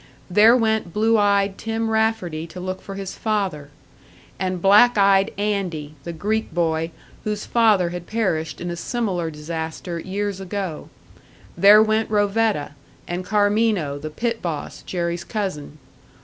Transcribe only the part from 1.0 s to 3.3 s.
eyed Tim Rafferty to look for his